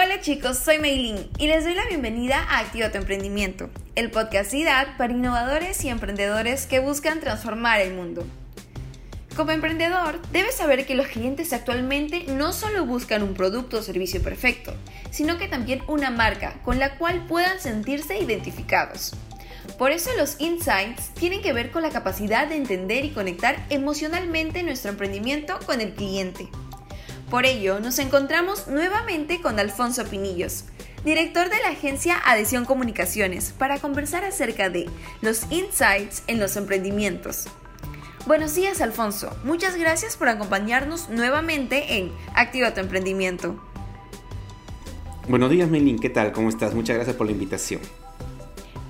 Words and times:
Hola 0.00 0.20
chicos, 0.20 0.58
soy 0.58 0.78
Meilin 0.78 1.28
y 1.38 1.48
les 1.48 1.64
doy 1.64 1.74
la 1.74 1.84
bienvenida 1.86 2.38
a 2.48 2.60
Activa 2.60 2.92
tu 2.92 2.98
Emprendimiento, 2.98 3.68
el 3.96 4.12
podcast 4.12 4.54
IDAD 4.54 4.96
para 4.96 5.12
innovadores 5.12 5.82
y 5.82 5.88
emprendedores 5.88 6.66
que 6.66 6.78
buscan 6.78 7.18
transformar 7.18 7.80
el 7.80 7.94
mundo. 7.94 8.24
Como 9.34 9.50
emprendedor, 9.50 10.22
debes 10.30 10.54
saber 10.54 10.86
que 10.86 10.94
los 10.94 11.08
clientes 11.08 11.52
actualmente 11.52 12.26
no 12.28 12.52
solo 12.52 12.86
buscan 12.86 13.24
un 13.24 13.34
producto 13.34 13.78
o 13.78 13.82
servicio 13.82 14.22
perfecto, 14.22 14.72
sino 15.10 15.36
que 15.36 15.48
también 15.48 15.82
una 15.88 16.10
marca 16.10 16.60
con 16.64 16.78
la 16.78 16.96
cual 16.96 17.26
puedan 17.26 17.58
sentirse 17.58 18.20
identificados. 18.20 19.16
Por 19.78 19.90
eso 19.90 20.10
los 20.16 20.40
insights 20.40 21.12
tienen 21.14 21.42
que 21.42 21.52
ver 21.52 21.72
con 21.72 21.82
la 21.82 21.90
capacidad 21.90 22.46
de 22.46 22.54
entender 22.54 23.04
y 23.04 23.10
conectar 23.10 23.66
emocionalmente 23.68 24.62
nuestro 24.62 24.92
emprendimiento 24.92 25.58
con 25.66 25.80
el 25.80 25.92
cliente. 25.94 26.48
Por 27.30 27.44
ello, 27.44 27.78
nos 27.78 27.98
encontramos 27.98 28.68
nuevamente 28.68 29.42
con 29.42 29.58
Alfonso 29.58 30.04
Pinillos, 30.06 30.64
director 31.04 31.50
de 31.50 31.60
la 31.60 31.68
agencia 31.68 32.16
Adhesión 32.24 32.64
Comunicaciones, 32.64 33.52
para 33.52 33.78
conversar 33.78 34.24
acerca 34.24 34.70
de 34.70 34.88
los 35.20 35.42
insights 35.50 36.22
en 36.26 36.40
los 36.40 36.56
emprendimientos. 36.56 37.44
Buenos 38.26 38.54
días, 38.54 38.80
Alfonso. 38.80 39.30
Muchas 39.44 39.76
gracias 39.76 40.16
por 40.16 40.28
acompañarnos 40.28 41.10
nuevamente 41.10 41.98
en 41.98 42.12
Activa 42.34 42.72
tu 42.72 42.80
Emprendimiento. 42.80 43.62
Buenos 45.28 45.50
días, 45.50 45.68
Melin. 45.68 45.98
¿Qué 45.98 46.08
tal? 46.08 46.32
¿Cómo 46.32 46.48
estás? 46.48 46.74
Muchas 46.74 46.96
gracias 46.96 47.14
por 47.14 47.26
la 47.26 47.32
invitación. 47.32 47.82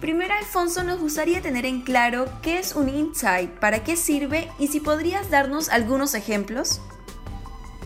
Primero, 0.01 0.33
Alfonso, 0.35 0.85
nos 0.85 1.01
gustaría 1.01 1.43
tener 1.43 1.67
en 1.67 1.81
claro 1.81 2.27
qué 2.41 2.61
es 2.61 2.77
un 2.77 2.89
insight, 2.89 3.51
para 3.51 3.83
qué 3.83 3.97
sirve 3.97 4.49
y 4.61 4.69
si 4.69 4.79
podrías 4.79 5.29
darnos 5.29 5.69
algunos 5.71 6.15
ejemplos. 6.15 6.81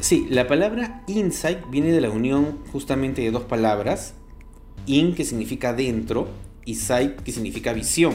Sí, 0.03 0.27
la 0.29 0.49
palabra 0.49 1.05
insight 1.07 1.59
viene 1.71 1.93
de 1.93 2.01
la 2.01 2.11
unión 2.11 2.59
justamente 2.73 3.23
de 3.23 3.31
dos 3.31 3.45
palabras, 3.45 4.15
in 4.85 5.15
que 5.15 5.25
significa 5.25 5.75
dentro 5.75 6.27
y 6.65 6.75
sight 6.75 7.21
que 7.21 7.31
significa 7.31 7.73
visión. 7.73 8.15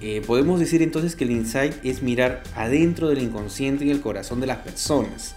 Eh, 0.00 0.22
podemos 0.26 0.58
decir 0.58 0.82
entonces 0.82 1.14
que 1.14 1.22
el 1.22 1.30
insight 1.30 1.72
es 1.84 2.02
mirar 2.02 2.42
adentro 2.56 3.06
del 3.08 3.22
inconsciente 3.22 3.84
y 3.84 3.92
el 3.92 4.00
corazón 4.00 4.40
de 4.40 4.48
las 4.48 4.56
personas. 4.56 5.36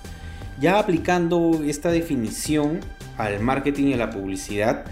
Ya 0.60 0.80
aplicando 0.80 1.62
esta 1.64 1.92
definición 1.92 2.80
al 3.16 3.40
marketing 3.40 3.90
y 3.90 3.94
a 3.94 3.98
la 3.98 4.10
publicidad, 4.10 4.86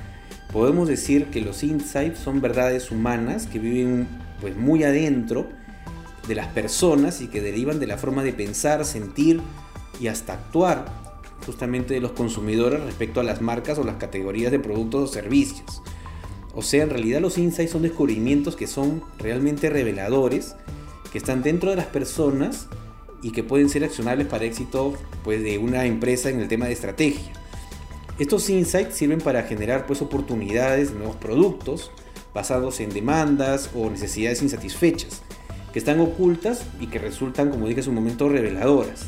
podemos 0.54 0.88
decir 0.88 1.26
que 1.32 1.42
los 1.42 1.64
insights 1.64 2.20
son 2.20 2.42
verdades 2.42 2.92
humanas 2.92 3.48
que 3.48 3.58
viven 3.58 4.08
pues 4.40 4.56
muy 4.56 4.84
adentro 4.84 5.50
de 6.28 6.36
las 6.36 6.48
personas 6.50 7.22
y 7.22 7.28
que 7.28 7.42
derivan 7.42 7.80
de 7.80 7.88
la 7.88 7.98
forma 7.98 8.24
de 8.24 8.34
pensar, 8.34 8.86
sentir, 8.86 9.42
y 10.00 10.08
hasta 10.08 10.34
actuar 10.34 10.86
justamente 11.46 11.94
de 11.94 12.02
los 12.02 12.12
consumidores 12.12 12.82
respecto 12.82 13.20
a 13.20 13.24
las 13.24 13.42
marcas 13.42 13.78
o 13.78 13.84
las 13.84 13.98
categorías 13.98 14.52
de 14.52 14.60
productos 14.60 15.10
o 15.10 15.14
servicios. 15.14 15.82
O 16.54 16.62
sea, 16.62 16.84
en 16.84 16.90
realidad 16.90 17.22
los 17.22 17.38
insights 17.38 17.72
son 17.72 17.84
descubrimientos 17.84 18.56
que 18.56 18.68
son 18.68 19.04
realmente 19.20 19.70
reveladores, 19.70 20.56
que 21.12 21.20
están 21.20 21.44
dentro 21.44 21.70
de 21.70 21.76
las 21.76 21.86
personas 21.86 22.68
y 23.22 23.32
que 23.32 23.44
pueden 23.44 23.70
ser 23.70 23.84
accionables 23.84 24.28
para 24.28 24.46
éxito 24.46 24.94
pues, 25.24 25.44
de 25.44 25.58
una 25.58 25.86
empresa 25.86 26.30
en 26.30 26.40
el 26.40 26.48
tema 26.48 26.66
de 26.66 26.74
estrategia. 26.74 27.32
Estos 28.20 28.50
insights 28.50 28.96
sirven 28.96 29.22
para 29.22 29.44
generar 29.44 29.86
pues, 29.86 30.02
oportunidades 30.02 30.92
de 30.92 30.98
nuevos 30.98 31.16
productos 31.18 31.92
basados 32.34 32.80
en 32.80 32.90
demandas 32.90 33.70
o 33.76 33.90
necesidades 33.90 34.42
insatisfechas, 34.42 35.22
que 35.72 35.80
están 35.80 36.00
ocultas 36.00 36.64
y 36.80 36.88
que 36.88 37.00
resultan, 37.00 37.50
como 37.50 37.68
dije 37.68 37.82
hace 37.82 37.90
un 37.90 37.96
momento, 37.96 38.30
reveladoras. 38.30 39.08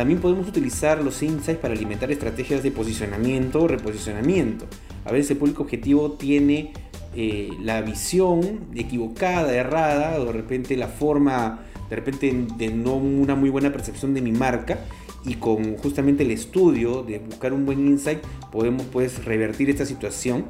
También 0.00 0.18
podemos 0.18 0.48
utilizar 0.48 1.04
los 1.04 1.22
insights 1.22 1.60
para 1.60 1.74
alimentar 1.74 2.10
estrategias 2.10 2.62
de 2.62 2.70
posicionamiento 2.70 3.60
o 3.60 3.68
reposicionamiento. 3.68 4.64
A 5.04 5.12
veces 5.12 5.32
el 5.32 5.36
público 5.36 5.62
objetivo 5.62 6.12
tiene 6.12 6.72
eh, 7.14 7.50
la 7.62 7.82
visión 7.82 8.60
equivocada, 8.74 9.54
errada, 9.54 10.18
o 10.18 10.24
de 10.24 10.32
repente 10.32 10.74
la 10.78 10.88
forma, 10.88 11.66
de 11.90 11.96
repente 11.96 12.34
de 12.56 12.70
no 12.70 12.94
una 12.94 13.34
muy 13.34 13.50
buena 13.50 13.70
percepción 13.70 14.14
de 14.14 14.22
mi 14.22 14.32
marca. 14.32 14.78
Y 15.26 15.34
con 15.34 15.76
justamente 15.76 16.22
el 16.22 16.30
estudio 16.30 17.02
de 17.02 17.18
buscar 17.18 17.52
un 17.52 17.66
buen 17.66 17.86
insight 17.86 18.20
podemos 18.50 18.84
pues 18.84 19.22
revertir 19.26 19.68
esta 19.68 19.84
situación 19.84 20.46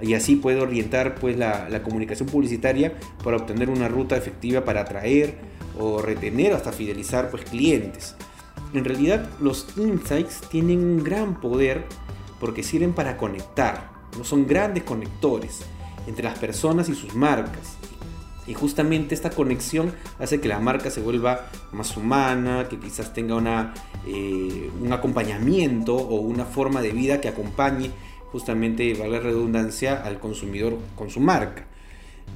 y 0.00 0.14
así 0.14 0.36
puedo 0.36 0.62
orientar 0.62 1.16
pues 1.16 1.36
la, 1.36 1.68
la 1.68 1.82
comunicación 1.82 2.26
publicitaria 2.30 2.94
para 3.22 3.36
obtener 3.36 3.68
una 3.68 3.86
ruta 3.86 4.16
efectiva 4.16 4.64
para 4.64 4.80
atraer 4.80 5.34
o 5.78 6.00
retener 6.00 6.54
hasta 6.54 6.72
fidelizar 6.72 7.28
pues 7.28 7.44
clientes. 7.44 8.16
En 8.74 8.84
realidad 8.84 9.30
los 9.40 9.68
insights 9.76 10.40
tienen 10.50 10.80
un 10.80 11.04
gran 11.04 11.40
poder 11.40 11.84
porque 12.40 12.64
sirven 12.64 12.92
para 12.92 13.16
conectar, 13.16 13.90
no 14.18 14.24
son 14.24 14.46
grandes 14.46 14.82
conectores 14.82 15.60
entre 16.08 16.24
las 16.24 16.38
personas 16.38 16.88
y 16.88 16.94
sus 16.94 17.14
marcas. 17.14 17.76
Y 18.46 18.52
justamente 18.52 19.14
esta 19.14 19.30
conexión 19.30 19.94
hace 20.18 20.40
que 20.40 20.48
la 20.48 20.58
marca 20.58 20.90
se 20.90 21.00
vuelva 21.00 21.48
más 21.72 21.96
humana, 21.96 22.66
que 22.68 22.78
quizás 22.78 23.14
tenga 23.14 23.36
una, 23.36 23.72
eh, 24.06 24.70
un 24.82 24.92
acompañamiento 24.92 25.96
o 25.96 26.16
una 26.16 26.44
forma 26.44 26.82
de 26.82 26.90
vida 26.90 27.20
que 27.20 27.28
acompañe 27.28 27.90
justamente, 28.32 28.92
valga 28.94 29.18
la 29.18 29.22
redundancia, 29.22 30.02
al 30.02 30.18
consumidor 30.18 30.76
con 30.96 31.08
su 31.08 31.20
marca. 31.20 31.66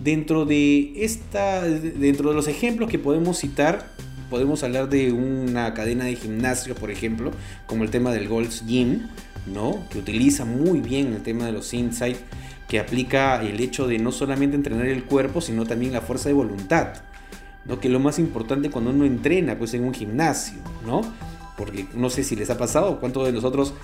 Dentro 0.01 0.45
de, 0.45 1.05
esta, 1.05 1.63
dentro 1.63 2.29
de 2.29 2.37
los 2.37 2.47
ejemplos 2.47 2.89
que 2.89 3.01
podemos 3.01 3.39
citar, 3.39 3.97
podemos 4.29 4.63
hablar 4.63 4.89
de 4.89 5.13
una 5.13 5.75
cadena 5.75 6.05
de 6.05 6.17
gimnasio, 6.17 6.75
por 6.75 6.91
ejemplo, 6.91 7.33
como 7.67 7.85
el 7.85 7.91
tema 7.91 8.13
del 8.13 8.29
Gold's 8.29 8.65
Gym, 8.67 9.09
¿no? 9.47 9.85
que 9.91 9.99
utiliza 9.99 10.45
muy 10.45 10.81
bien 10.81 11.15
el 11.15 11.23
tema 11.23 11.47
de 11.47 11.53
los 11.53 11.73
insights, 11.75 12.21
que 12.69 12.79
aplica 12.79 13.43
el 13.43 13.61
hecho 13.61 13.87
de 13.87 13.99
no 13.99 14.13
solamente 14.13 14.57
entrenar 14.57 14.87
el 14.87 15.05
cuerpo, 15.05 15.41
sino 15.41 15.65
también 15.65 15.93
la 15.93 16.03
fuerza 16.03 16.29
de 16.29 16.35
voluntad, 16.35 16.95
¿no? 17.65 17.81
que 17.81 17.89
es 17.89 17.93
lo 17.93 18.01
más 18.01 18.19
importante 18.19 18.71
cuando 18.71 18.91
uno 18.91 19.05
entrena 19.05 19.59
pues, 19.59 19.75
en 19.75 19.85
un 19.85 19.95
gimnasio, 19.95 20.59
¿no? 20.87 21.01
porque 21.57 21.87
no 21.95 22.09
sé 22.11 22.23
si 22.23 22.37
les 22.37 22.51
ha 22.51 22.59
pasado, 22.59 23.01
cuántos 23.01 23.27
de 23.27 23.33
nosotros 23.33 23.75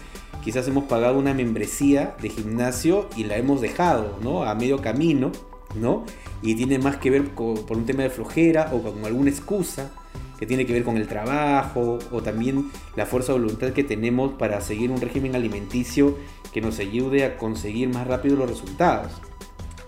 quizás 0.45 0.69
hemos 0.69 0.85
pagado 0.85 1.19
una 1.19 1.35
membresía 1.35 2.15
de 2.21 2.29
gimnasio 2.29 3.09
y 3.17 3.25
la 3.25 3.37
hemos 3.37 3.61
dejado 3.61 4.19
¿no? 4.23 4.45
a 4.45 4.55
medio 4.55 4.81
camino, 4.81 5.33
¿no? 5.75 6.05
y 6.45 6.55
tiene 6.55 6.79
más 6.79 6.97
que 6.97 7.11
ver 7.11 7.31
con, 7.31 7.55
por 7.65 7.77
un 7.77 7.87
tema 7.87 8.03
de 8.03 8.11
flojera 8.11 8.71
o 8.73 8.83
con 8.83 9.05
alguna 9.05 9.31
excusa 9.31 9.91
que 10.39 10.47
tiene 10.47 10.67
que 10.67 10.73
ver 10.73 10.85
con 10.85 10.97
el 10.97 11.07
trabajo 11.07 11.99
o 12.11 12.23
también 12.23 12.71
la 12.97 13.07
fuerza 13.07 13.33
de 13.33 13.39
voluntad 13.39 13.73
que 13.73 13.85
tenemos 13.85 14.33
para 14.35 14.61
seguir 14.61 14.91
un 14.91 15.01
régimen 15.01 15.35
alimenticio 15.35 16.19
que 16.53 16.61
nos 16.61 16.79
ayude 16.79 17.25
a 17.25 17.39
conseguir 17.39 17.89
más 17.89 18.07
rápido 18.07 18.37
los 18.37 18.49
resultados. 18.49 19.13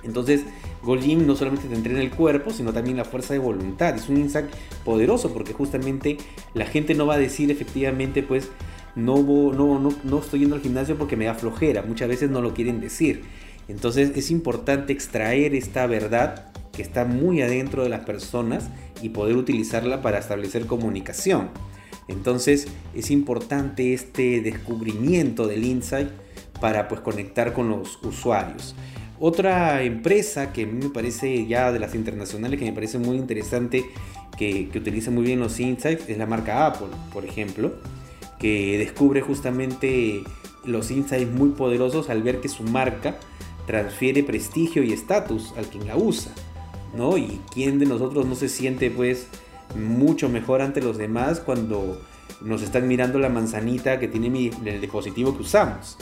Entonces, 0.02 0.44
Gold 0.82 1.02
Gym 1.02 1.26
no 1.26 1.34
solamente 1.34 1.68
te 1.68 1.74
entrena 1.74 2.00
el 2.00 2.10
cuerpo, 2.10 2.50
sino 2.50 2.72
también 2.72 2.96
la 2.96 3.04
fuerza 3.04 3.34
de 3.34 3.40
voluntad. 3.40 3.94
Es 3.96 4.08
un 4.08 4.18
insight 4.18 4.46
poderoso 4.84 5.32
porque 5.32 5.52
justamente 5.52 6.16
la 6.54 6.64
gente 6.64 6.94
no 6.94 7.06
va 7.06 7.14
a 7.14 7.18
decir 7.18 7.50
efectivamente, 7.50 8.22
pues, 8.22 8.50
no, 8.94 9.16
no, 9.18 9.78
no, 9.78 9.92
no 10.04 10.18
estoy 10.18 10.40
yendo 10.40 10.54
al 10.54 10.62
gimnasio 10.62 10.96
porque 10.96 11.16
me 11.16 11.26
da 11.26 11.34
flojera. 11.34 11.82
Muchas 11.82 12.08
veces 12.08 12.30
no 12.30 12.40
lo 12.40 12.54
quieren 12.54 12.80
decir. 12.80 13.24
Entonces 13.68 14.12
es 14.16 14.30
importante 14.30 14.92
extraer 14.92 15.54
esta 15.54 15.86
verdad 15.86 16.52
que 16.72 16.82
está 16.82 17.04
muy 17.04 17.42
adentro 17.42 17.82
de 17.82 17.88
las 17.88 18.04
personas 18.04 18.68
y 19.02 19.08
poder 19.08 19.36
utilizarla 19.36 20.02
para 20.02 20.18
establecer 20.18 20.66
comunicación. 20.66 21.50
Entonces 22.08 22.68
es 22.94 23.10
importante 23.10 23.92
este 23.92 24.40
descubrimiento 24.40 25.46
del 25.46 25.64
insight 25.64 26.08
para 26.60 26.88
pues 26.88 27.00
conectar 27.00 27.52
con 27.52 27.68
los 27.68 27.98
usuarios. 28.02 28.74
Otra 29.18 29.82
empresa 29.82 30.52
que 30.52 30.66
me 30.66 30.90
parece 30.90 31.46
ya 31.46 31.72
de 31.72 31.78
las 31.78 31.94
internacionales 31.94 32.58
que 32.58 32.66
me 32.66 32.72
parece 32.72 32.98
muy 32.98 33.16
interesante 33.16 33.84
que, 34.36 34.68
que 34.68 34.78
utiliza 34.78 35.10
muy 35.10 35.24
bien 35.24 35.40
los 35.40 35.58
insights 35.58 36.08
es 36.08 36.18
la 36.18 36.26
marca 36.26 36.66
Apple, 36.66 36.88
por 37.12 37.24
ejemplo, 37.24 37.72
que 38.38 38.76
descubre 38.76 39.22
justamente 39.22 40.22
los 40.64 40.90
insights 40.90 41.32
muy 41.32 41.50
poderosos 41.50 42.10
al 42.10 42.22
ver 42.22 42.40
que 42.40 42.48
su 42.48 42.62
marca 42.62 43.16
transfiere 43.66 44.22
prestigio 44.22 44.82
y 44.82 44.92
estatus 44.92 45.52
al 45.56 45.66
quien 45.66 45.86
la 45.86 45.96
usa. 45.96 46.32
¿no? 46.96 47.18
Y 47.18 47.40
quién 47.52 47.78
de 47.78 47.86
nosotros 47.86 48.26
no 48.26 48.34
se 48.34 48.48
siente 48.48 48.90
pues 48.90 49.26
mucho 49.74 50.28
mejor 50.28 50.62
ante 50.62 50.80
los 50.80 50.96
demás 50.96 51.40
cuando 51.40 52.00
nos 52.40 52.62
están 52.62 52.88
mirando 52.88 53.18
la 53.18 53.28
manzanita 53.28 53.98
que 53.98 54.08
tiene 54.08 54.50
el 54.64 54.80
dispositivo 54.80 55.36
que 55.36 55.42
usamos. 55.42 55.98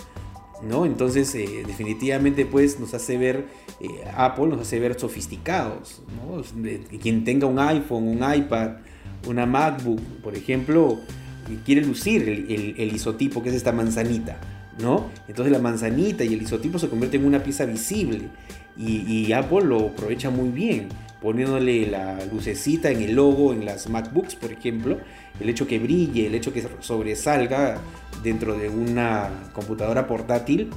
¿no? 0.63 0.87
Entonces, 0.87 1.35
eh, 1.35 1.65
definitivamente, 1.67 2.47
pues 2.47 2.81
nos 2.81 2.95
hace 2.95 3.19
ver, 3.19 3.47
eh, 3.81 4.05
Apple 4.17 4.47
nos 4.47 4.61
hace 4.61 4.79
ver 4.79 4.99
sofisticados. 4.99 6.03
¿no? 6.17 6.43
quien 7.01 7.25
tenga 7.25 7.47
un 7.47 7.59
iPhone, 7.59 8.09
un 8.09 8.35
iPad, 8.35 8.77
una 9.27 9.47
MacBook, 9.47 10.01
por 10.23 10.37
ejemplo, 10.37 10.99
quiere 11.65 11.83
lucir 11.83 12.29
el 12.79 12.95
isotipo 12.95 13.43
que 13.43 13.51
es 13.51 13.55
esta 13.55 13.73
manzanita. 13.73 14.54
¿No? 14.79 15.11
Entonces 15.29 15.53
la 15.53 15.59
manzanita 15.59 16.25
y 16.25 16.35
el 16.35 16.43
isotipo 16.43 16.79
se 16.79 16.89
convierten 16.89 17.23
en 17.23 17.27
una 17.27 17.43
pieza 17.43 17.65
visible 17.65 18.29
y, 18.77 19.33
Apple 19.33 19.65
lo 19.65 19.89
aprovecha 19.89 20.31
muy 20.31 20.49
bien 20.49 20.89
poniéndole 21.23 21.87
la 21.87 22.19
lucecita 22.27 22.91
en 22.91 23.01
el 23.01 23.15
logo 23.15 23.53
en 23.53 23.65
las 23.65 23.89
MacBooks, 23.89 24.35
por 24.35 24.53
ejemplo, 24.53 24.99
el 25.41 25.49
hecho 25.49 25.67
que 25.67 25.79
brille, 25.79 26.27
el 26.27 26.35
hecho 26.35 26.53
que 26.53 26.63
sobresalga 26.81 27.79
dentro 28.23 28.59
de 28.59 28.69
una 28.69 29.31
computadora 29.55 30.07
portátil, 30.07 30.69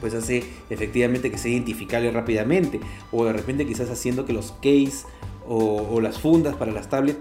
pues 0.00 0.14
hace 0.14 0.44
efectivamente 0.70 1.32
que 1.32 1.38
sea 1.38 1.50
identificable 1.50 2.12
rápidamente. 2.12 2.78
O 3.10 3.24
de 3.24 3.32
repente 3.32 3.66
quizás 3.66 3.90
haciendo 3.90 4.24
que 4.24 4.32
los 4.32 4.52
case 4.52 5.04
o, 5.48 6.00
las 6.00 6.18
fundas 6.18 6.54
para 6.54 6.70
las 6.70 6.88
tablets 6.88 7.18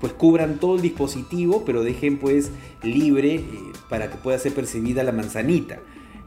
pues 0.00 0.12
cubran 0.12 0.58
todo 0.58 0.76
el 0.76 0.82
dispositivo, 0.82 1.64
pero 1.64 1.82
dejen 1.82 2.18
pues 2.18 2.50
libre 2.82 3.36
eh, 3.36 3.44
para 3.88 4.10
que 4.10 4.16
pueda 4.16 4.38
ser 4.38 4.54
percibida 4.54 5.02
la 5.02 5.12
manzanita. 5.12 5.78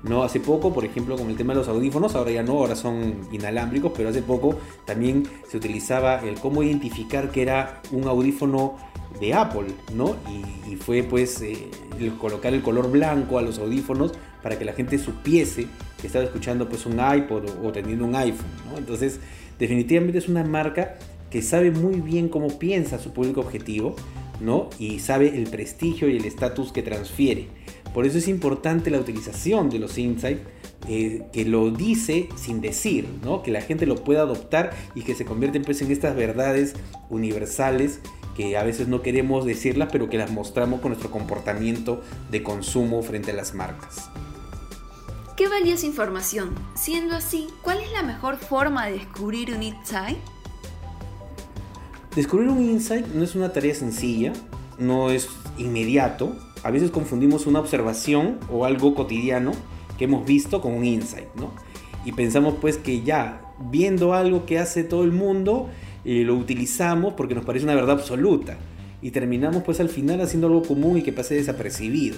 No 0.03 0.23
hace 0.23 0.39
poco, 0.39 0.73
por 0.73 0.85
ejemplo, 0.85 1.17
con 1.17 1.29
el 1.29 1.35
tema 1.35 1.53
de 1.53 1.59
los 1.59 1.67
audífonos, 1.67 2.15
ahora 2.15 2.31
ya 2.31 2.43
no, 2.43 2.53
ahora 2.53 2.75
son 2.75 3.27
inalámbricos, 3.31 3.91
pero 3.95 4.09
hace 4.09 4.21
poco 4.21 4.57
también 4.85 5.27
se 5.49 5.57
utilizaba 5.57 6.21
el 6.21 6.35
cómo 6.39 6.61
identificar 6.61 7.31
que 7.31 7.41
era 7.41 7.81
un 7.91 8.07
audífono 8.07 8.77
de 9.19 9.33
Apple, 9.33 9.67
¿no? 9.93 10.15
Y, 10.29 10.75
fue 10.75 11.01
pues 11.01 11.41
eh, 11.41 11.69
colocar 12.19 12.53
el 12.53 12.61
color 12.61 12.91
blanco 12.91 13.39
a 13.39 13.41
los 13.41 13.57
audífonos 13.57 14.13
para 14.43 14.59
que 14.59 14.63
la 14.63 14.73
gente 14.73 14.99
supiese 14.99 15.67
que 15.99 16.07
estaba 16.07 16.23
escuchando 16.23 16.69
pues 16.69 16.85
un 16.85 16.99
iPod 16.99 17.45
o, 17.63 17.71
teniendo 17.71 18.05
un 18.05 18.15
iPhone, 18.15 18.45
¿no? 18.69 18.77
Entonces, 18.77 19.19
definitivamente 19.57 20.19
es 20.19 20.29
una 20.29 20.43
marca 20.43 20.97
que 21.29 21.41
sabe 21.41 21.71
muy 21.71 22.01
bien 22.01 22.29
cómo 22.29 22.59
piensa 22.59 22.99
su 22.99 23.11
público 23.11 23.41
objetivo, 23.41 23.95
¿no? 24.39 24.69
Y 24.79 24.99
sabe 24.99 25.37
el 25.37 25.49
prestigio 25.49 26.09
y 26.09 26.17
el 26.17 26.25
estatus 26.25 26.71
que 26.71 26.83
transfiere. 26.83 27.47
Por 27.93 28.05
eso 28.05 28.17
es 28.17 28.27
importante 28.27 28.91
la 28.91 28.99
utilización 28.99 29.69
de 29.69 29.79
los 29.79 29.97
insights, 29.97 30.41
eh, 30.87 31.23
que 31.33 31.45
lo 31.45 31.71
dice 31.71 32.29
sin 32.35 32.61
decir, 32.61 33.07
¿no? 33.23 33.41
que 33.41 33.51
la 33.51 33.61
gente 33.61 33.85
lo 33.85 33.95
pueda 33.95 34.21
adoptar 34.21 34.71
y 34.93 35.01
que 35.01 35.15
se 35.15 35.25
convierten 35.25 35.63
pues, 35.63 35.81
en 35.81 35.91
estas 35.91 36.15
verdades 36.15 36.75
universales 37.09 37.99
que 38.35 38.55
a 38.55 38.63
veces 38.63 38.87
no 38.87 39.01
queremos 39.01 39.45
decirlas, 39.45 39.89
pero 39.91 40.09
que 40.09 40.17
las 40.17 40.31
mostramos 40.31 40.79
con 40.79 40.91
nuestro 40.91 41.09
comportamiento 41.09 42.03
de 42.29 42.43
consumo 42.43 43.01
frente 43.01 43.31
a 43.31 43.33
las 43.33 43.55
marcas. 43.55 44.11
Qué 45.35 45.47
valiosa 45.49 45.87
información. 45.87 46.53
Siendo 46.75 47.15
así, 47.15 47.47
¿cuál 47.63 47.79
es 47.79 47.91
la 47.91 48.03
mejor 48.03 48.37
forma 48.37 48.85
de 48.85 48.93
descubrir 48.93 49.53
un 49.55 49.63
insight? 49.63 50.19
Descubrir 52.17 52.49
un 52.49 52.63
insight 52.63 53.05
no 53.13 53.23
es 53.23 53.35
una 53.35 53.53
tarea 53.53 53.75
sencilla, 53.75 54.33
no 54.79 55.11
es 55.11 55.29
inmediato, 55.59 56.35
a 56.63 56.71
veces 56.71 56.89
confundimos 56.89 57.45
una 57.45 57.59
observación 57.59 58.39
o 58.51 58.65
algo 58.65 58.95
cotidiano 58.95 59.51
que 59.99 60.05
hemos 60.05 60.25
visto 60.25 60.59
con 60.59 60.73
un 60.73 60.83
insight, 60.83 61.27
¿no? 61.35 61.53
Y 62.05 62.13
pensamos 62.13 62.55
pues 62.59 62.77
que 62.77 63.03
ya 63.03 63.53
viendo 63.69 64.15
algo 64.15 64.47
que 64.47 64.57
hace 64.57 64.83
todo 64.83 65.03
el 65.03 65.11
mundo, 65.11 65.69
eh, 66.05 66.23
lo 66.23 66.33
utilizamos 66.33 67.13
porque 67.13 67.35
nos 67.35 67.45
parece 67.45 67.65
una 67.65 67.75
verdad 67.75 67.99
absoluta. 67.99 68.57
Y 68.99 69.11
terminamos 69.11 69.61
pues 69.61 69.79
al 69.79 69.89
final 69.89 70.19
haciendo 70.19 70.47
algo 70.47 70.63
común 70.63 70.97
y 70.97 71.03
que 71.03 71.13
pase 71.13 71.35
desapercibido. 71.35 72.17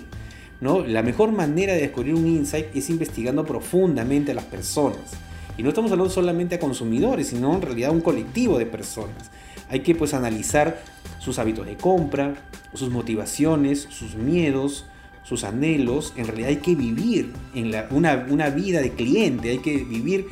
¿no? 0.61 0.79
La 0.79 1.03
mejor 1.03 1.33
manera 1.33 1.73
de 1.73 1.81
descubrir 1.81 2.15
un 2.15 2.25
insight 2.25 2.73
es 2.73 2.89
investigando 2.89 3.43
profundamente 3.43 4.31
a 4.31 4.35
las 4.35 4.45
personas. 4.45 5.17
Y 5.57 5.63
no 5.63 5.67
estamos 5.67 5.91
hablando 5.91 6.09
solamente 6.09 6.55
a 6.55 6.59
consumidores, 6.59 7.27
sino 7.27 7.53
en 7.53 7.61
realidad 7.61 7.89
a 7.89 7.93
un 7.93 7.99
colectivo 7.99 8.57
de 8.57 8.65
personas. 8.65 9.29
Hay 9.69 9.81
que 9.81 9.95
pues 9.95 10.13
analizar 10.13 10.83
sus 11.19 11.39
hábitos 11.39 11.65
de 11.65 11.77
compra, 11.77 12.33
sus 12.73 12.89
motivaciones, 12.89 13.87
sus 13.89 14.15
miedos, 14.15 14.85
sus 15.23 15.43
anhelos. 15.43 16.13
En 16.17 16.27
realidad 16.27 16.49
hay 16.49 16.57
que 16.57 16.75
vivir 16.75 17.33
en 17.53 17.71
una, 17.91 18.25
una 18.29 18.49
vida 18.49 18.81
de 18.81 18.91
cliente, 18.91 19.49
hay 19.49 19.59
que 19.59 19.77
vivir 19.77 20.27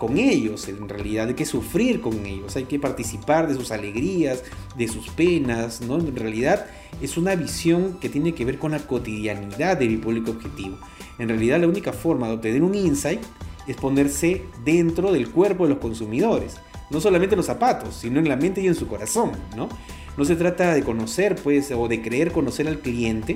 con 0.00 0.16
ellos, 0.16 0.66
en 0.68 0.88
realidad 0.88 1.28
hay 1.28 1.34
que 1.34 1.44
sufrir 1.44 2.00
con 2.00 2.24
ellos, 2.24 2.56
hay 2.56 2.64
que 2.64 2.78
participar 2.78 3.46
de 3.46 3.54
sus 3.54 3.70
alegrías, 3.70 4.42
de 4.78 4.88
sus 4.88 5.10
penas, 5.10 5.82
¿no? 5.82 5.98
En 5.98 6.16
realidad 6.16 6.66
es 7.02 7.18
una 7.18 7.34
visión 7.34 7.98
que 8.00 8.08
tiene 8.08 8.32
que 8.32 8.46
ver 8.46 8.58
con 8.58 8.72
la 8.72 8.78
cotidianidad 8.78 9.76
de 9.76 9.88
mi 9.88 9.98
público 9.98 10.30
objetivo. 10.30 10.78
En 11.18 11.28
realidad 11.28 11.60
la 11.60 11.68
única 11.68 11.92
forma 11.92 12.28
de 12.28 12.34
obtener 12.34 12.62
un 12.62 12.74
insight 12.74 13.20
es 13.66 13.76
ponerse 13.76 14.42
dentro 14.64 15.12
del 15.12 15.28
cuerpo 15.28 15.64
de 15.64 15.74
los 15.74 15.80
consumidores, 15.80 16.56
no 16.90 17.00
solamente 17.00 17.34
en 17.34 17.38
los 17.38 17.46
zapatos, 17.46 17.94
sino 17.94 18.18
en 18.18 18.28
la 18.28 18.36
mente 18.36 18.60
y 18.60 18.66
en 18.66 18.74
su 18.74 18.86
corazón, 18.86 19.32
¿no? 19.56 19.68
No 20.16 20.24
se 20.24 20.36
trata 20.36 20.74
de 20.74 20.82
conocer, 20.82 21.36
pues, 21.36 21.70
o 21.70 21.88
de 21.88 22.02
creer 22.02 22.32
conocer 22.32 22.68
al 22.68 22.80
cliente, 22.80 23.32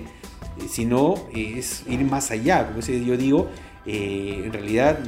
eh, 0.58 0.66
sino 0.68 1.14
eh, 1.34 1.54
es 1.58 1.84
ir 1.88 2.00
más 2.04 2.30
allá. 2.30 2.66
Como 2.66 2.80
yo 2.80 3.16
digo, 3.16 3.48
eh, 3.86 4.42
en 4.44 4.52
realidad 4.52 4.98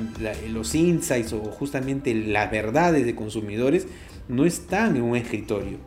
los 0.50 0.74
insights 0.74 1.32
o 1.32 1.40
justamente 1.40 2.14
las 2.14 2.50
verdades 2.50 3.06
de 3.06 3.14
consumidores 3.14 3.86
no 4.28 4.44
están 4.44 4.96
en 4.96 5.02
un 5.02 5.16
escritorio, 5.16 5.78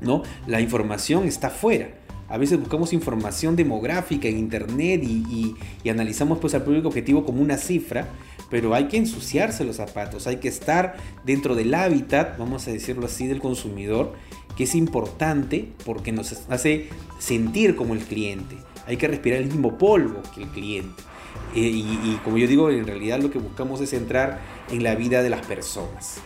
¿no? 0.00 0.22
La 0.46 0.60
información 0.60 1.26
está 1.26 1.50
fuera. 1.50 1.90
A 2.28 2.36
veces 2.36 2.60
buscamos 2.60 2.92
información 2.92 3.56
demográfica 3.56 4.28
en 4.28 4.36
internet 4.36 5.02
y, 5.02 5.56
y, 5.82 5.88
analizamos 5.88 6.38
pues 6.38 6.54
al 6.54 6.62
público 6.62 6.88
objetivo 6.88 7.24
como 7.24 7.40
una 7.40 7.56
cifra, 7.56 8.08
pero 8.50 8.74
hay 8.74 8.88
que 8.88 8.96
ensuciarse 8.96 9.64
los 9.64 9.76
zapatos, 9.76 10.26
hay 10.26 10.36
que 10.36 10.48
estar 10.48 10.96
dentro 11.24 11.54
del 11.54 11.74
hábitat, 11.74 12.38
vamos 12.38 12.66
a 12.66 12.70
decirlo 12.70 13.06
así, 13.06 13.26
del 13.26 13.40
consumidor 13.40 14.14
que 14.56 14.64
es 14.64 14.74
importante 14.74 15.72
porque 15.84 16.10
nos 16.10 16.32
hace 16.48 16.88
sentir 17.20 17.76
como 17.76 17.94
el 17.94 18.00
cliente. 18.00 18.56
Hay 18.86 18.96
que 18.96 19.06
respirar 19.06 19.40
el 19.40 19.46
mismo 19.46 19.78
polvo 19.78 20.20
que 20.34 20.42
el 20.42 20.48
cliente. 20.48 21.02
Eh, 21.54 21.60
y, 21.60 22.20
como 22.24 22.38
yo 22.38 22.46
digo, 22.46 22.70
en 22.70 22.86
realidad 22.86 23.20
lo 23.20 23.30
que 23.30 23.38
buscamos 23.38 23.80
es 23.80 23.92
entrar 23.92 24.40
en 24.70 24.82
la 24.82 24.94
vida 24.94 25.22
de 25.22 25.30
las 25.30 25.46
personas. 25.46 26.16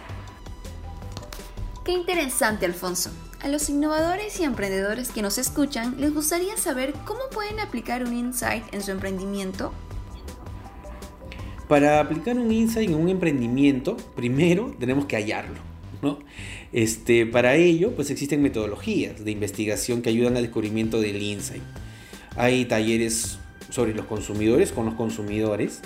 Qué 1.84 1.92
interesante, 1.92 2.64
Alfonso. 2.64 3.10
A 3.42 3.48
los 3.48 3.68
innovadores 3.68 4.38
y 4.40 4.44
emprendedores 4.44 5.10
que 5.10 5.20
nos 5.20 5.36
escuchan, 5.36 5.96
les 5.98 6.14
gustaría 6.14 6.56
saber 6.56 6.94
cómo 7.04 7.20
pueden 7.32 7.60
aplicar 7.60 8.04
un 8.04 8.16
insight 8.16 8.64
en 8.72 8.82
su 8.82 8.92
emprendimiento. 8.92 9.72
Para 11.72 12.00
aplicar 12.00 12.36
un 12.38 12.52
insight 12.52 12.90
en 12.90 12.96
un 12.96 13.08
emprendimiento, 13.08 13.96
primero 14.14 14.76
tenemos 14.78 15.06
que 15.06 15.16
hallarlo. 15.16 15.56
Este, 16.70 17.24
para 17.24 17.54
ello, 17.54 17.92
pues 17.92 18.10
existen 18.10 18.42
metodologías 18.42 19.24
de 19.24 19.30
investigación 19.30 20.02
que 20.02 20.10
ayudan 20.10 20.36
al 20.36 20.42
descubrimiento 20.42 21.00
del 21.00 21.22
insight. 21.22 21.62
Hay 22.36 22.66
talleres 22.66 23.38
sobre 23.70 23.94
los 23.94 24.04
consumidores 24.04 24.70
con 24.70 24.84
los 24.84 24.96
consumidores, 24.96 25.80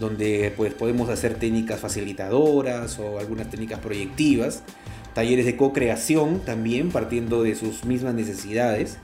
donde 0.00 0.52
pues 0.56 0.74
podemos 0.74 1.08
hacer 1.08 1.34
técnicas 1.34 1.78
facilitadoras 1.78 2.98
o 2.98 3.20
algunas 3.20 3.48
técnicas 3.48 3.78
proyectivas, 3.78 4.64
talleres 5.14 5.46
de 5.46 5.56
co-creación 5.56 6.40
también 6.40 6.90
partiendo 6.90 7.44
de 7.44 7.54
sus 7.54 7.84
mismas 7.84 8.14
necesidades. 8.14 8.98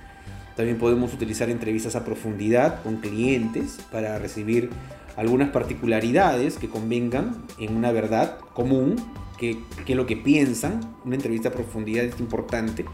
También 0.57 0.79
podemos 0.79 1.13
utilizar 1.13 1.51
entrevistas 1.51 1.97
a 1.97 2.05
profundidad 2.05 2.83
con 2.83 2.99
clientes 2.99 3.79
para 3.91 4.19
recibir 4.19 4.71
algunas 5.17 5.51
particularidades 5.51 6.59
que 6.59 6.69
convengan 6.69 7.45
en 7.59 7.77
una 7.77 7.93
verdad 7.93 8.39
común 8.55 8.97
qué, 9.39 9.59
es 9.87 9.97
lo 9.97 10.07
que 10.07 10.17
piensan. 10.17 10.81
Una 11.05 11.17
entrevista 11.17 11.49
a 11.49 11.53
profundidad 11.53 12.05
es 12.05 12.19
importante. 12.21 12.85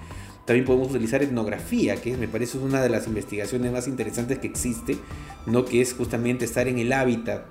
También 0.45 0.65
podemos 0.65 0.91
utilizar 0.91 1.23
etnografía, 1.23 1.97
que 1.97 2.17
me 2.17 2.27
parece 2.27 2.59
una 2.59 2.83
de 2.83 2.89
las 2.89 3.07
investigaciones 3.07 3.71
más 3.73 3.87
interesantes 3.87 4.39
que 4.39 4.47
existe, 4.47 4.97
¿no? 5.47 5.65
que 5.65 5.81
es 5.81 5.93
justamente 5.95 6.45
estar 6.45 6.67
en 6.67 6.79
el 6.79 6.93
hábitat 6.93 7.45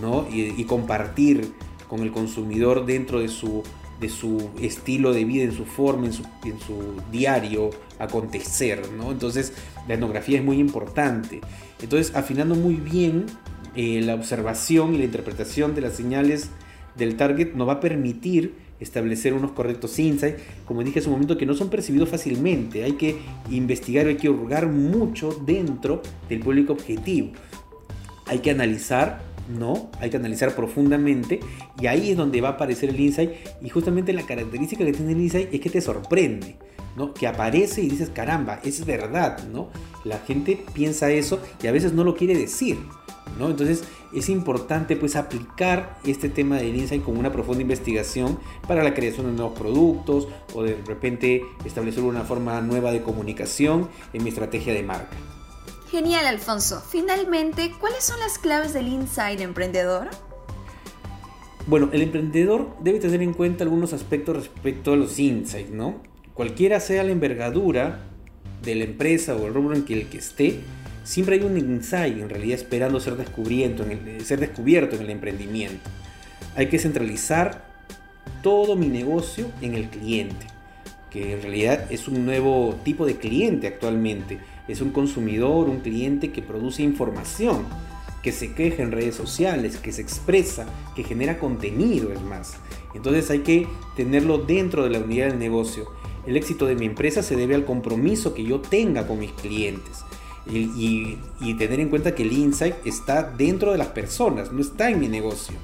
¿no? 0.00 0.26
y, 0.30 0.64
compartir 0.64 1.52
con 1.88 2.00
el 2.00 2.12
consumidor 2.12 2.86
dentro 2.86 3.20
de 3.20 3.28
su, 3.28 3.62
de 4.00 4.08
su 4.08 4.50
estilo 4.60 5.12
de 5.12 5.24
vida, 5.24 5.44
en 5.44 5.52
su 5.52 5.64
forma, 5.64 6.06
en 6.06 6.12
su, 6.12 6.22
en 6.44 6.58
su 6.60 7.00
diario 7.10 7.70
acontecer. 7.98 8.90
¿no? 8.92 9.12
Entonces 9.12 9.52
la 9.88 9.94
etnografía 9.94 10.38
es 10.38 10.44
muy 10.44 10.58
importante. 10.58 11.40
Entonces 11.80 12.14
afinando 12.14 12.54
muy 12.54 12.74
bien 12.74 13.26
eh, 13.74 14.00
la 14.02 14.14
observación 14.14 14.94
y 14.94 14.98
la 14.98 15.04
interpretación 15.04 15.74
de 15.74 15.82
las 15.82 15.94
señales 15.94 16.50
del 16.96 17.16
target 17.16 17.54
nos 17.54 17.68
va 17.68 17.74
a 17.74 17.80
permitir 17.80 18.54
establecer 18.80 19.32
unos 19.32 19.52
correctos 19.52 19.98
insights, 19.98 20.42
como 20.66 20.82
dije 20.82 20.98
hace 20.98 21.08
un 21.08 21.14
momento, 21.14 21.38
que 21.38 21.46
no 21.46 21.54
son 21.54 21.70
percibidos 21.70 22.08
fácilmente. 22.08 22.84
Hay 22.84 22.92
que 22.92 23.16
investigar, 23.50 24.06
hay 24.06 24.16
que 24.16 24.28
hurgar 24.28 24.66
mucho 24.66 25.30
dentro 25.46 26.02
del 26.28 26.40
público 26.40 26.72
objetivo. 26.72 27.32
Hay 28.26 28.40
que 28.40 28.50
analizar, 28.50 29.22
¿no? 29.48 29.90
Hay 30.00 30.10
que 30.10 30.16
analizar 30.16 30.54
profundamente 30.54 31.40
y 31.80 31.86
ahí 31.86 32.10
es 32.10 32.16
donde 32.16 32.40
va 32.40 32.50
a 32.50 32.52
aparecer 32.52 32.90
el 32.90 33.00
insight. 33.00 33.30
Y 33.62 33.68
justamente 33.68 34.12
la 34.12 34.26
característica 34.26 34.84
que 34.84 34.92
tiene 34.92 35.12
el 35.12 35.20
insight 35.20 35.52
es 35.52 35.60
que 35.60 35.70
te 35.70 35.80
sorprende. 35.80 36.56
¿no? 36.96 37.12
Que 37.12 37.26
aparece 37.26 37.82
y 37.82 37.88
dices, 37.88 38.08
caramba, 38.08 38.58
es 38.64 38.84
verdad, 38.86 39.46
¿no? 39.48 39.68
La 40.04 40.18
gente 40.18 40.64
piensa 40.72 41.10
eso 41.10 41.40
y 41.62 41.66
a 41.66 41.72
veces 41.72 41.92
no 41.92 42.04
lo 42.04 42.16
quiere 42.16 42.34
decir, 42.34 42.78
¿no? 43.38 43.50
Entonces 43.50 43.84
es 44.14 44.28
importante 44.30 44.96
pues 44.96 45.14
aplicar 45.14 45.98
este 46.04 46.28
tema 46.30 46.56
del 46.56 46.74
insight 46.74 47.04
con 47.04 47.18
una 47.18 47.30
profunda 47.30 47.60
investigación 47.60 48.38
para 48.66 48.82
la 48.82 48.94
creación 48.94 49.26
de 49.26 49.32
nuevos 49.32 49.58
productos 49.58 50.28
o 50.54 50.62
de 50.62 50.76
repente 50.86 51.42
establecer 51.64 52.02
una 52.02 52.22
forma 52.22 52.60
nueva 52.62 52.92
de 52.92 53.02
comunicación 53.02 53.88
en 54.14 54.24
mi 54.24 54.30
estrategia 54.30 54.72
de 54.72 54.82
marca. 54.82 55.16
Genial, 55.96 56.26
Alfonso. 56.26 56.82
Finalmente, 56.86 57.72
¿cuáles 57.80 58.04
son 58.04 58.20
las 58.20 58.38
claves 58.38 58.74
del 58.74 58.86
insight 58.86 59.40
emprendedor? 59.40 60.10
Bueno, 61.66 61.88
el 61.90 62.02
emprendedor 62.02 62.76
debe 62.80 62.98
tener 62.98 63.22
en 63.22 63.32
cuenta 63.32 63.64
algunos 63.64 63.94
aspectos 63.94 64.36
respecto 64.36 64.92
a 64.92 64.96
los 64.96 65.18
insights, 65.18 65.70
¿no? 65.70 66.02
Cualquiera 66.34 66.80
sea 66.80 67.02
la 67.02 67.12
envergadura 67.12 68.10
de 68.62 68.74
la 68.74 68.84
empresa 68.84 69.36
o 69.36 69.46
el 69.46 69.54
rubro 69.54 69.74
en 69.74 69.86
que 69.86 69.94
el 69.94 70.08
que 70.10 70.18
esté, 70.18 70.60
siempre 71.02 71.36
hay 71.36 71.44
un 71.44 71.56
insight 71.56 72.18
en 72.18 72.28
realidad 72.28 72.58
esperando 72.58 73.00
ser 73.00 73.14
el, 73.14 74.22
ser 74.22 74.38
descubierto 74.38 74.96
en 74.96 75.00
el 75.00 75.08
emprendimiento. 75.08 75.88
Hay 76.56 76.68
que 76.68 76.78
centralizar 76.78 77.72
todo 78.42 78.76
mi 78.76 78.88
negocio 78.88 79.50
en 79.62 79.74
el 79.74 79.88
cliente, 79.88 80.46
que 81.10 81.32
en 81.32 81.40
realidad 81.40 81.90
es 81.90 82.06
un 82.06 82.26
nuevo 82.26 82.78
tipo 82.84 83.06
de 83.06 83.16
cliente 83.16 83.66
actualmente. 83.66 84.40
Es 84.68 84.80
un 84.80 84.90
consumidor, 84.90 85.68
un 85.68 85.80
cliente 85.80 86.32
que 86.32 86.42
produce 86.42 86.82
información, 86.82 87.64
que 88.22 88.32
se 88.32 88.54
queja 88.54 88.82
en 88.82 88.90
redes 88.90 89.14
sociales, 89.14 89.76
que 89.76 89.92
se 89.92 90.02
expresa, 90.02 90.66
que 90.96 91.04
genera 91.04 91.38
contenido, 91.38 92.12
es 92.12 92.20
más. 92.22 92.54
Entonces 92.94 93.30
hay 93.30 93.40
que 93.40 93.68
tenerlo 93.94 94.38
dentro 94.38 94.82
de 94.82 94.90
la 94.90 94.98
unidad 94.98 95.28
del 95.28 95.38
negocio. 95.38 95.86
El 96.26 96.36
éxito 96.36 96.66
de 96.66 96.74
mi 96.74 96.86
empresa 96.86 97.22
se 97.22 97.36
debe 97.36 97.54
al 97.54 97.64
compromiso 97.64 98.34
que 98.34 98.42
yo 98.42 98.60
tenga 98.60 99.06
con 99.06 99.20
mis 99.20 99.32
clientes. 99.32 100.04
Y, 100.48 101.18
tener 101.58 101.80
en 101.80 101.88
cuenta 101.88 102.14
que 102.14 102.22
el 102.22 102.32
insight 102.32 102.74
está 102.84 103.22
dentro 103.22 103.72
de 103.72 103.78
las 103.78 103.88
personas, 103.88 104.52
no 104.52 104.60
está 104.60 104.90
en 104.90 105.00
mi 105.00 105.08
negocio. 105.08 105.56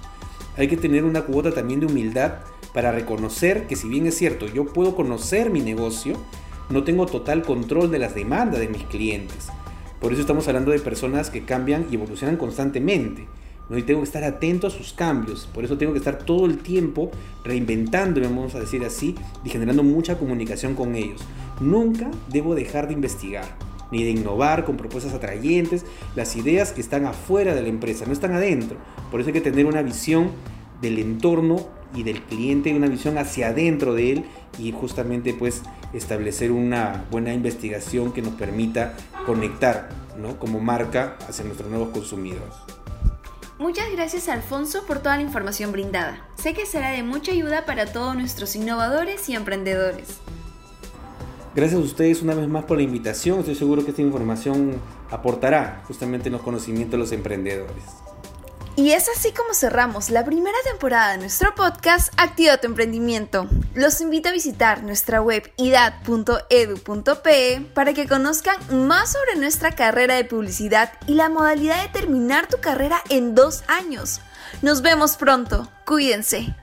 Hay 0.56 0.68
que 0.68 0.76
tener 0.76 1.04
una 1.04 1.22
cuota 1.22 1.52
también 1.52 1.80
de 1.80 1.86
humildad 1.86 2.34
para 2.72 2.92
reconocer 2.92 3.66
que 3.66 3.76
si 3.76 3.88
bien 3.88 4.06
es 4.06 4.16
cierto, 4.16 4.46
yo 4.46 4.66
puedo 4.66 4.94
conocer 4.94 5.50
mi 5.50 5.60
negocio, 5.60 6.14
no 6.70 6.84
tengo 6.84 7.06
total 7.06 7.42
control 7.42 7.90
de 7.90 7.98
las 7.98 8.14
demandas 8.14 8.60
de 8.60 8.68
mis 8.68 8.84
clientes. 8.84 9.48
Por 10.00 10.12
eso 10.12 10.20
estamos 10.20 10.48
hablando 10.48 10.72
de 10.72 10.80
personas 10.80 11.30
que 11.30 11.44
cambian 11.44 11.86
y 11.90 11.94
evolucionan 11.94 12.36
constantemente. 12.36 13.26
¿no? 13.68 13.78
Y 13.78 13.82
tengo 13.82 14.00
que 14.00 14.06
estar 14.06 14.24
atento 14.24 14.66
a 14.66 14.70
sus 14.70 14.92
cambios. 14.92 15.48
Por 15.54 15.64
eso 15.64 15.78
tengo 15.78 15.92
que 15.92 15.98
estar 15.98 16.18
todo 16.18 16.46
el 16.46 16.58
tiempo 16.58 17.10
reinventándome, 17.44 18.26
vamos 18.26 18.54
a 18.54 18.60
decir 18.60 18.84
así, 18.84 19.14
y 19.44 19.50
generando 19.50 19.82
mucha 19.82 20.18
comunicación 20.18 20.74
con 20.74 20.96
ellos. 20.96 21.20
Nunca 21.60 22.10
debo 22.28 22.54
dejar 22.54 22.88
de 22.88 22.94
investigar, 22.94 23.44
ni 23.92 24.02
de 24.02 24.10
innovar 24.10 24.64
con 24.64 24.76
propuestas 24.76 25.14
atrayentes. 25.14 25.86
Las 26.16 26.34
ideas 26.34 26.74
están 26.76 27.06
afuera 27.06 27.54
de 27.54 27.62
la 27.62 27.68
empresa, 27.68 28.04
no 28.06 28.12
están 28.12 28.32
adentro. 28.32 28.78
Por 29.10 29.20
eso 29.20 29.28
hay 29.28 29.34
que 29.34 29.40
tener 29.40 29.66
una 29.66 29.82
visión 29.82 30.30
del 30.80 30.98
entorno 30.98 31.68
y 31.94 32.02
del 32.02 32.22
cliente, 32.22 32.74
una 32.74 32.88
visión 32.88 33.18
hacia 33.18 33.48
adentro 33.48 33.94
de 33.94 34.12
él 34.12 34.24
y 34.58 34.72
justamente 34.72 35.34
pues 35.34 35.62
establecer 35.92 36.52
una 36.52 37.04
buena 37.10 37.32
investigación 37.34 38.12
que 38.12 38.22
nos 38.22 38.34
permita 38.34 38.94
conectar 39.26 39.90
¿no? 40.18 40.38
como 40.38 40.60
marca 40.60 41.16
hacia 41.28 41.44
nuestros 41.44 41.70
nuevos 41.70 41.90
consumidores. 41.90 42.54
Muchas 43.58 43.92
gracias 43.92 44.28
Alfonso 44.28 44.84
por 44.86 44.98
toda 44.98 45.16
la 45.16 45.22
información 45.22 45.70
brindada. 45.70 46.26
Sé 46.34 46.52
que 46.52 46.66
será 46.66 46.90
de 46.90 47.02
mucha 47.02 47.32
ayuda 47.32 47.64
para 47.64 47.86
todos 47.86 48.16
nuestros 48.16 48.56
innovadores 48.56 49.28
y 49.28 49.34
emprendedores. 49.34 50.18
Gracias 51.54 51.78
a 51.78 51.84
ustedes 51.84 52.22
una 52.22 52.34
vez 52.34 52.48
más 52.48 52.64
por 52.64 52.78
la 52.78 52.82
invitación. 52.82 53.40
Estoy 53.40 53.54
seguro 53.54 53.84
que 53.84 53.90
esta 53.90 54.02
información 54.02 54.80
aportará 55.10 55.82
justamente 55.86 56.28
en 56.28 56.32
los 56.32 56.42
conocimientos 56.42 56.92
de 56.92 56.98
los 56.98 57.12
emprendedores. 57.12 57.84
Y 58.74 58.92
es 58.92 59.08
así 59.08 59.32
como 59.32 59.52
cerramos 59.52 60.08
la 60.08 60.24
primera 60.24 60.56
temporada 60.64 61.12
de 61.12 61.18
nuestro 61.18 61.54
podcast 61.54 62.12
Activa 62.16 62.56
tu 62.56 62.66
emprendimiento. 62.66 63.46
Los 63.74 64.00
invito 64.00 64.30
a 64.30 64.32
visitar 64.32 64.82
nuestra 64.82 65.20
web 65.20 65.52
idad.edu.pe 65.58 66.10
para 67.74 67.92
que 67.92 68.08
conozcan 68.08 68.56
más 68.86 69.12
sobre 69.12 69.36
nuestra 69.36 69.72
carrera 69.72 70.14
de 70.14 70.24
publicidad 70.24 70.92
y 71.06 71.14
la 71.14 71.28
modalidad 71.28 71.82
de 71.82 71.88
terminar 71.88 72.48
tu 72.48 72.60
carrera 72.60 73.02
en 73.10 73.34
dos 73.34 73.62
años. 73.68 74.22
Nos 74.62 74.80
vemos 74.80 75.16
pronto. 75.16 75.68
Cuídense. 75.84 76.54